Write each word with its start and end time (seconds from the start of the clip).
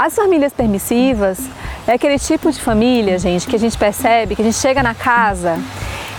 As 0.00 0.14
famílias 0.14 0.50
permissivas 0.50 1.38
é 1.86 1.92
aquele 1.92 2.18
tipo 2.18 2.50
de 2.50 2.58
família, 2.58 3.18
gente, 3.18 3.46
que 3.46 3.54
a 3.54 3.58
gente 3.58 3.76
percebe, 3.76 4.34
que 4.34 4.40
a 4.40 4.44
gente 4.46 4.56
chega 4.56 4.82
na 4.82 4.94
casa 4.94 5.58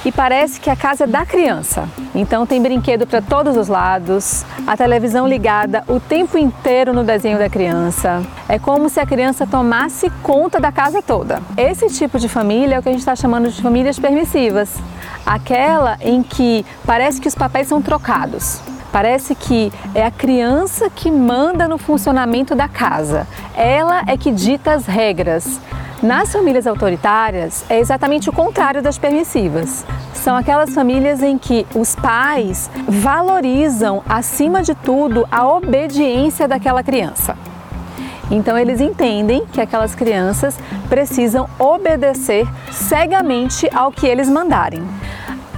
e 0.05 0.11
parece 0.11 0.61
que 0.61 0.69
a 0.69 0.75
casa 0.75 1.05
é 1.05 1.07
da 1.07 1.25
criança. 1.25 1.89
Então 2.13 2.45
tem 2.45 2.61
brinquedo 2.61 3.07
para 3.07 3.23
todos 3.23 3.57
os 3.57 3.67
lados, 3.67 4.45
a 4.67 4.77
televisão 4.77 5.27
ligada 5.27 5.83
o 5.87 5.99
tempo 5.99 6.37
inteiro 6.37 6.93
no 6.93 7.03
desenho 7.03 7.39
da 7.39 7.49
criança. 7.49 8.21
É 8.47 8.59
como 8.59 8.87
se 8.87 8.99
a 8.99 9.05
criança 9.05 9.47
tomasse 9.47 10.11
conta 10.21 10.59
da 10.59 10.71
casa 10.71 11.01
toda. 11.01 11.41
Esse 11.57 11.87
tipo 11.87 12.19
de 12.19 12.29
família 12.29 12.75
é 12.75 12.79
o 12.79 12.83
que 12.83 12.89
a 12.89 12.91
gente 12.91 13.01
está 13.01 13.15
chamando 13.15 13.49
de 13.49 13.63
famílias 13.63 13.97
permissivas. 13.97 14.75
Aquela 15.25 15.97
em 16.01 16.21
que 16.21 16.63
parece 16.85 17.19
que 17.19 17.27
os 17.27 17.33
papéis 17.33 17.67
são 17.67 17.81
trocados. 17.81 18.61
Parece 18.91 19.33
que 19.35 19.71
é 19.95 20.05
a 20.05 20.11
criança 20.11 20.89
que 20.89 21.09
manda 21.09 21.67
no 21.67 21.77
funcionamento 21.77 22.53
da 22.55 22.67
casa. 22.67 23.25
Ela 23.55 24.03
é 24.07 24.17
que 24.17 24.31
dita 24.31 24.73
as 24.73 24.85
regras. 24.85 25.59
Nas 26.03 26.31
famílias 26.31 26.65
autoritárias, 26.65 27.63
é 27.69 27.79
exatamente 27.79 28.29
o 28.29 28.33
contrário 28.33 28.81
das 28.81 28.97
permissivas. 28.97 29.85
São 30.15 30.35
aquelas 30.35 30.73
famílias 30.73 31.21
em 31.21 31.37
que 31.37 31.65
os 31.75 31.95
pais 31.95 32.69
valorizam, 32.87 34.01
acima 34.09 34.63
de 34.63 34.73
tudo, 34.73 35.27
a 35.31 35.47
obediência 35.47 36.47
daquela 36.47 36.83
criança. 36.83 37.37
Então, 38.31 38.57
eles 38.57 38.81
entendem 38.81 39.45
que 39.51 39.61
aquelas 39.61 39.93
crianças 39.93 40.57
precisam 40.89 41.47
obedecer 41.59 42.47
cegamente 42.71 43.69
ao 43.73 43.91
que 43.91 44.07
eles 44.07 44.27
mandarem. 44.27 44.83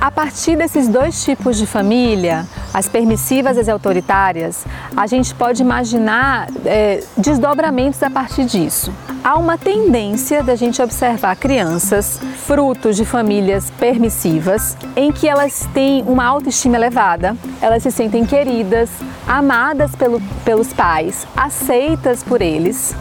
A 0.02 0.12
partir 0.12 0.58
desses 0.58 0.88
dois 0.90 1.24
tipos 1.24 1.58
de 1.58 1.66
família, 1.66 2.46
as 2.74 2.88
permissivas 2.88 3.58
e 3.58 3.60
as 3.60 3.70
autoritárias, 3.70 4.66
a 4.96 5.06
gente 5.06 5.34
pode 5.36 5.62
imaginar 5.62 6.48
é, 6.66 7.04
desdobramentos 7.18 8.02
a 8.02 8.10
partir 8.10 8.46
disso. 8.46 8.92
Há 9.24 9.38
uma 9.38 9.58
tendência 9.58 10.44
da 10.44 10.56
gente 10.56 10.82
observar 10.82 11.36
crianças 11.36 12.20
frutos 12.46 12.98
de 12.98 13.06
famílias 13.06 13.72
permissivas, 13.72 14.76
em 14.96 15.12
que 15.12 15.28
elas 15.28 15.68
têm 15.74 16.04
uma 16.04 16.26
autoestima 16.26 16.76
elevada, 16.76 17.38
elas 17.62 17.84
se 17.84 17.92
sentem 17.92 18.26
queridas, 18.26 18.90
amadas 19.28 19.96
pelo, 19.96 20.22
pelos 20.44 20.74
pais, 20.74 21.26
aceitas 21.38 22.24
por 22.24 22.42
eles, 22.42 22.96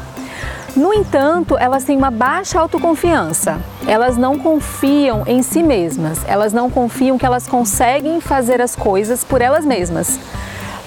no 0.75 0.93
entanto, 0.95 1.59
elas 1.59 1.85
têm 1.85 1.99
uma 1.99 2.11
baixa 2.11 2.59
autoconfiança. 2.59 3.61
Elas 3.87 4.17
não 4.17 4.39
confiam 4.39 5.25
em 5.27 5.43
si 5.43 5.63
mesmas. 5.63 6.21
Elas 6.27 6.53
não 6.53 6.71
confiam 6.71 7.19
que 7.19 7.27
elas 7.27 7.47
conseguem 7.47 8.21
fazer 8.21 8.61
as 8.61 8.77
coisas 8.77 9.25
por 9.25 9.41
elas 9.41 9.65
mesmas. 9.65 10.19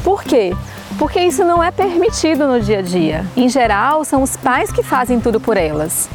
Por 0.03 0.23
quê? 0.23 0.55
Porque 0.97 1.19
isso 1.19 1.43
não 1.43 1.63
é 1.63 1.71
permitido 1.71 2.47
no 2.47 2.59
dia 2.59 2.79
a 2.79 2.81
dia. 2.81 3.25
Em 3.35 3.49
geral, 3.49 4.05
são 4.05 4.23
os 4.23 4.38
pais 4.38 4.71
que 4.71 4.83
fazem 4.83 5.19
tudo 5.19 5.39
por 5.39 5.57
elas. 5.57 6.09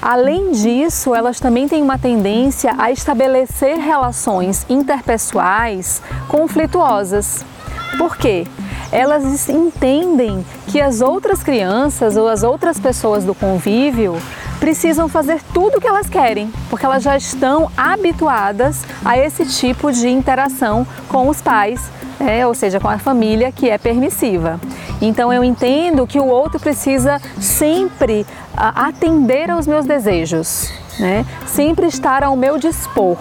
Além 0.00 0.52
disso, 0.52 1.14
elas 1.14 1.38
também 1.40 1.68
têm 1.68 1.82
uma 1.82 1.98
tendência 1.98 2.74
a 2.78 2.90
estabelecer 2.90 3.78
relações 3.78 4.64
interpessoais 4.68 6.00
conflituosas. 6.28 7.44
Por 7.98 8.16
quê? 8.16 8.46
elas 8.92 9.48
entendem 9.48 10.44
que 10.68 10.80
as 10.80 11.00
outras 11.00 11.42
crianças 11.42 12.16
ou 12.16 12.28
as 12.28 12.42
outras 12.42 12.78
pessoas 12.78 13.24
do 13.24 13.34
convívio 13.34 14.16
precisam 14.66 15.08
fazer 15.08 15.40
tudo 15.54 15.78
o 15.78 15.80
que 15.80 15.86
elas 15.86 16.08
querem, 16.08 16.50
porque 16.68 16.84
elas 16.84 17.00
já 17.00 17.16
estão 17.16 17.70
habituadas 17.76 18.82
a 19.04 19.16
esse 19.16 19.46
tipo 19.46 19.92
de 19.92 20.08
interação 20.08 20.84
com 21.08 21.28
os 21.28 21.40
pais, 21.40 21.80
né? 22.18 22.44
ou 22.44 22.52
seja, 22.52 22.80
com 22.80 22.88
a 22.88 22.98
família 22.98 23.52
que 23.52 23.70
é 23.70 23.78
permissiva. 23.78 24.58
Então 25.00 25.32
eu 25.32 25.44
entendo 25.44 26.04
que 26.04 26.18
o 26.18 26.26
outro 26.26 26.58
precisa 26.58 27.20
sempre 27.40 28.26
atender 28.56 29.52
aos 29.52 29.68
meus 29.68 29.86
desejos, 29.86 30.72
né? 30.98 31.24
sempre 31.46 31.86
estar 31.86 32.24
ao 32.24 32.34
meu 32.34 32.58
dispor 32.58 33.16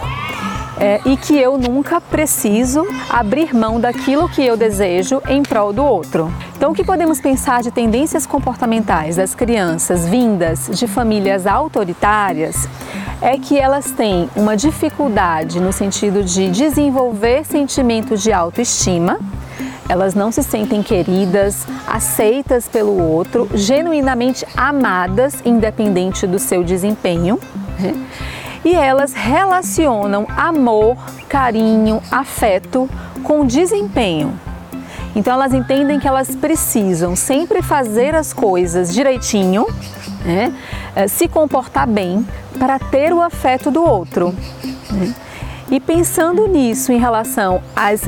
é, 0.79 0.99
e 1.05 1.15
que 1.15 1.37
eu 1.37 1.57
nunca 1.57 2.01
preciso 2.01 2.85
abrir 3.09 3.53
mão 3.53 3.79
daquilo 3.79 4.27
que 4.29 4.45
eu 4.45 4.57
desejo 4.57 5.21
em 5.27 5.41
prol 5.41 5.71
do 5.71 5.83
outro. 5.83 6.31
Então, 6.55 6.71
o 6.71 6.75
que 6.75 6.83
podemos 6.83 7.19
pensar 7.19 7.61
de 7.61 7.71
tendências 7.71 8.25
comportamentais 8.25 9.15
das 9.15 9.33
crianças 9.33 10.07
vindas 10.07 10.69
de 10.71 10.87
famílias 10.87 11.45
autoritárias 11.47 12.67
é 13.21 13.37
que 13.37 13.57
elas 13.57 13.91
têm 13.91 14.29
uma 14.35 14.55
dificuldade 14.57 15.59
no 15.59 15.71
sentido 15.71 16.23
de 16.23 16.49
desenvolver 16.49 17.45
sentimentos 17.45 18.21
de 18.21 18.31
autoestima. 18.31 19.19
Elas 19.87 20.15
não 20.15 20.31
se 20.31 20.41
sentem 20.41 20.81
queridas, 20.81 21.65
aceitas 21.87 22.67
pelo 22.67 22.99
outro, 22.99 23.47
genuinamente 23.53 24.45
amadas, 24.57 25.35
independente 25.45 26.25
do 26.25 26.39
seu 26.39 26.63
desempenho. 26.63 27.39
Né? 27.79 27.93
E 28.65 28.73
elas 28.73 29.13
relacionam 29.13 30.25
amor, 30.35 30.97
carinho, 31.29 32.01
afeto 32.11 32.89
com 33.23 33.45
desempenho. 33.45 34.37
Então 35.15 35.33
elas 35.33 35.53
entendem 35.53 35.99
que 35.99 36.07
elas 36.07 36.35
precisam 36.35 37.15
sempre 37.15 37.61
fazer 37.61 38.15
as 38.15 38.33
coisas 38.33 38.93
direitinho, 38.93 39.65
né? 40.25 40.53
Eh, 40.95 41.07
se 41.07 41.27
comportar 41.27 41.87
bem 41.87 42.27
para 42.59 42.79
ter 42.79 43.13
o 43.13 43.21
afeto 43.21 43.71
do 43.71 43.81
outro. 43.81 44.35
Né? 44.91 45.13
E 45.71 45.79
pensando 45.79 46.47
nisso 46.47 46.91
em 46.91 46.97
relação 46.97 47.61
às 47.75 48.01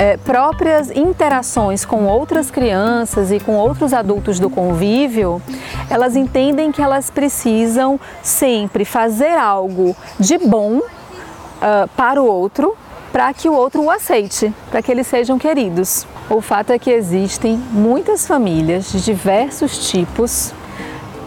é, 0.00 0.16
próprias 0.16 0.90
interações 0.90 1.84
com 1.84 2.06
outras 2.06 2.50
crianças 2.50 3.30
e 3.30 3.38
com 3.38 3.52
outros 3.56 3.92
adultos 3.92 4.40
do 4.40 4.48
convívio, 4.48 5.42
elas 5.90 6.16
entendem 6.16 6.72
que 6.72 6.80
elas 6.80 7.10
precisam 7.10 8.00
sempre 8.22 8.86
fazer 8.86 9.36
algo 9.36 9.94
de 10.18 10.38
bom 10.38 10.78
uh, 10.78 11.86
para 11.94 12.22
o 12.22 12.24
outro, 12.24 12.74
para 13.12 13.30
que 13.34 13.46
o 13.46 13.52
outro 13.52 13.82
o 13.82 13.90
aceite, 13.90 14.50
para 14.70 14.80
que 14.80 14.90
eles 14.90 15.06
sejam 15.06 15.38
queridos. 15.38 16.06
O 16.30 16.40
fato 16.40 16.72
é 16.72 16.78
que 16.78 16.90
existem 16.90 17.58
muitas 17.70 18.26
famílias 18.26 18.90
de 18.90 19.02
diversos 19.02 19.90
tipos, 19.90 20.54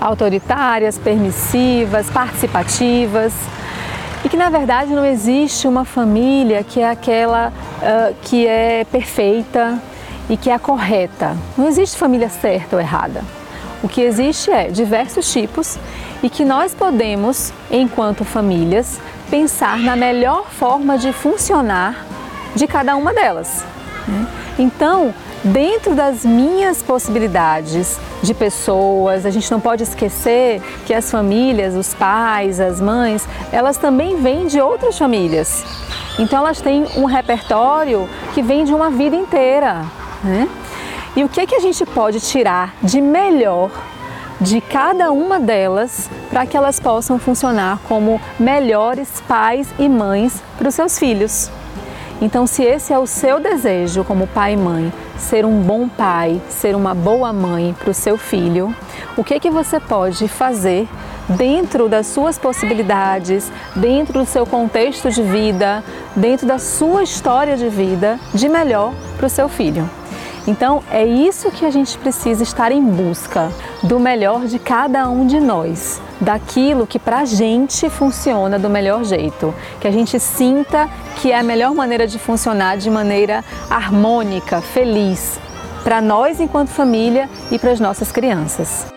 autoritárias, 0.01 0.97
permissivas, 0.97 2.09
participativas, 2.09 3.33
e 4.23 4.29
que 4.29 4.37
na 4.37 4.49
verdade 4.49 4.93
não 4.93 5.05
existe 5.05 5.67
uma 5.67 5.83
família 5.83 6.63
que 6.63 6.79
é 6.79 6.89
aquela 6.89 7.49
uh, 7.49 8.15
que 8.21 8.47
é 8.47 8.85
perfeita 8.85 9.79
e 10.29 10.37
que 10.37 10.49
é 10.49 10.53
a 10.53 10.59
correta. 10.59 11.35
Não 11.57 11.67
existe 11.67 11.97
família 11.97 12.29
certa 12.29 12.75
ou 12.75 12.81
errada. 12.81 13.23
O 13.83 13.89
que 13.89 14.01
existe 14.01 14.49
é 14.49 14.69
diversos 14.69 15.31
tipos 15.31 15.77
e 16.21 16.29
que 16.29 16.45
nós 16.45 16.73
podemos, 16.73 17.51
enquanto 17.69 18.23
famílias, 18.23 18.97
pensar 19.29 19.77
na 19.77 19.95
melhor 19.95 20.49
forma 20.49 20.97
de 20.97 21.11
funcionar 21.11 22.05
de 22.55 22.65
cada 22.65 22.95
uma 22.95 23.13
delas. 23.13 23.65
Né? 24.07 24.27
Então, 24.57 25.13
dentro 25.43 25.93
das 25.93 26.23
minhas 26.23 26.81
possibilidades 26.81 27.99
de 28.21 28.33
pessoas, 28.33 29.25
a 29.25 29.29
gente 29.29 29.51
não 29.51 29.59
pode 29.59 29.83
esquecer 29.83 30.61
que 30.85 30.93
as 30.93 31.09
famílias, 31.11 31.75
os 31.75 31.93
pais, 31.93 32.59
as 32.59 32.79
mães, 32.79 33.27
elas 33.51 33.77
também 33.77 34.15
vêm 34.21 34.47
de 34.47 34.61
outras 34.61 34.97
famílias. 34.97 35.63
Então 36.17 36.39
elas 36.39 36.61
têm 36.61 36.85
um 36.95 37.05
repertório 37.05 38.07
que 38.33 38.41
vem 38.41 38.63
de 38.63 38.73
uma 38.73 38.89
vida 38.89 39.15
inteira. 39.15 39.85
Né? 40.23 40.47
E 41.15 41.23
o 41.23 41.29
que, 41.29 41.41
é 41.41 41.45
que 41.45 41.55
a 41.55 41.59
gente 41.59 41.85
pode 41.85 42.19
tirar 42.19 42.73
de 42.81 43.01
melhor 43.01 43.69
de 44.39 44.59
cada 44.61 45.11
uma 45.11 45.39
delas 45.39 46.09
para 46.29 46.45
que 46.45 46.57
elas 46.57 46.79
possam 46.79 47.19
funcionar 47.19 47.79
como 47.87 48.19
melhores 48.39 49.21
pais 49.27 49.67
e 49.77 49.87
mães 49.87 50.41
para 50.57 50.67
os 50.69 50.75
seus 50.75 50.97
filhos? 50.97 51.51
Então, 52.23 52.47
se 52.47 52.63
esse 52.63 52.93
é 52.93 52.97
o 52.97 53.05
seu 53.05 53.37
desejo 53.37 54.05
como 54.05 54.27
pai 54.27 54.53
e 54.53 54.55
mãe, 54.57 54.93
ser 55.17 55.45
um 55.45 55.59
bom 55.59 55.89
pai, 55.89 56.41
ser 56.47 56.73
uma 56.73 56.95
boa 56.95 57.33
mãe 57.33 57.75
para 57.77 57.91
o 57.91 57.93
seu 57.93 58.17
filho, 58.17 58.73
o 59.17 59.25
que 59.25 59.41
que 59.41 59.49
você 59.49 59.77
pode 59.77 60.29
fazer 60.29 60.87
dentro 61.27 61.89
das 61.89 62.07
suas 62.07 62.37
possibilidades, 62.37 63.51
dentro 63.75 64.19
do 64.19 64.25
seu 64.25 64.45
contexto 64.45 65.11
de 65.11 65.21
vida, 65.21 65.83
dentro 66.15 66.47
da 66.47 66.57
sua 66.57 67.03
história 67.03 67.57
de 67.57 67.67
vida, 67.67 68.17
de 68.33 68.47
melhor 68.47 68.93
para 69.17 69.27
o 69.27 69.29
seu 69.29 69.49
filho? 69.49 69.89
Então 70.47 70.83
é 70.91 71.05
isso 71.05 71.51
que 71.51 71.65
a 71.65 71.71
gente 71.71 71.97
precisa 71.97 72.43
estar 72.43 72.71
em 72.71 72.81
busca 72.81 73.49
do 73.81 73.97
melhor 73.99 74.45
de 74.45 74.59
cada 74.59 75.09
um 75.09 75.25
de 75.25 75.39
nós, 75.39 76.01
daquilo 76.19 76.85
que 76.85 76.99
para 76.99 77.19
a 77.19 77.25
gente 77.25 77.89
funciona 77.89 78.59
do 78.59 78.69
melhor 78.69 79.03
jeito, 79.05 79.53
que 79.79 79.87
a 79.87 79.91
gente 79.91 80.19
sinta 80.19 80.89
que 81.23 81.31
é 81.31 81.39
a 81.39 81.41
melhor 81.41 81.73
maneira 81.73 82.05
de 82.05 82.19
funcionar 82.19 82.75
de 82.75 82.89
maneira 82.89 83.45
harmônica, 83.69 84.59
feliz, 84.59 85.39
para 85.81 86.01
nós 86.01 86.41
enquanto 86.41 86.67
família 86.67 87.29
e 87.49 87.57
para 87.57 87.71
as 87.71 87.79
nossas 87.79 88.11
crianças. 88.11 88.93